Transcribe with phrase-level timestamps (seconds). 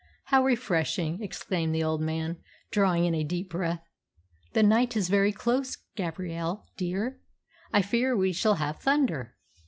[0.23, 2.37] "How refreshing!" exclaimed the old man,
[2.71, 3.87] drawing in a deep breath.
[4.53, 7.21] "The night is very close, Gabrielle, dear.
[7.71, 9.35] I fear we shall have thunder."